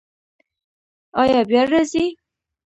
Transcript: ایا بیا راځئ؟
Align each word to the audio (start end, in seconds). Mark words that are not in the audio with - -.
ایا 1.21 1.39
بیا 1.49 1.63
راځئ؟ 1.71 2.05